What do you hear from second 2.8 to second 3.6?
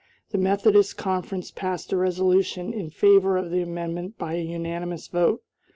favor of